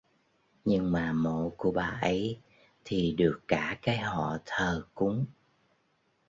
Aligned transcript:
Nhưng 0.65 0.91
mà 0.91 1.13
mộ 1.13 1.53
của 1.57 1.71
bà 1.71 1.99
ấy 2.01 2.39
thì 2.85 3.11
được 3.17 3.41
cả 3.47 3.77
cái 3.81 3.97
họ 3.97 4.37
thờ 4.45 4.85
cúng 4.93 5.25